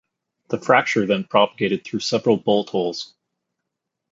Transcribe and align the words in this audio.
The 0.47 0.57
fracture 0.57 1.05
then 1.05 1.25
propagated 1.25 1.83
through 1.83 1.99
several 1.99 2.35
bolt 2.35 2.69
holes. 2.71 3.13